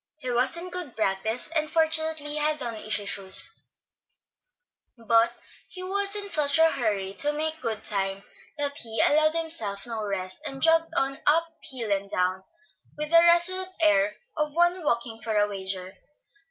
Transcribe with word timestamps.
He 0.17 0.31
was 0.31 0.57
in 0.57 0.71
good 0.71 0.95
practice, 0.97 1.47
and 1.49 1.69
fortunately 1.69 2.37
had 2.37 2.63
on 2.63 2.75
easy 2.75 3.05
shoes; 3.05 3.51
but 4.97 5.31
he 5.69 5.83
was 5.83 6.15
in 6.15 6.27
such 6.27 6.57
a 6.57 6.71
hurry 6.71 7.13
to 7.13 7.31
make 7.31 7.61
good 7.61 7.83
time 7.83 8.23
that 8.57 8.79
he 8.79 8.99
allowed 8.99 9.35
himself 9.35 9.85
no 9.85 10.03
rest, 10.03 10.41
and 10.47 10.59
jogged 10.59 10.91
on, 10.97 11.19
up 11.27 11.47
hill 11.69 11.91
and 11.91 12.09
down, 12.09 12.43
with 12.97 13.11
the 13.11 13.21
resolute 13.23 13.69
air 13.79 14.15
of 14.35 14.55
one 14.55 14.83
walking 14.83 15.19
for 15.21 15.37
a 15.37 15.47
wager. 15.47 15.95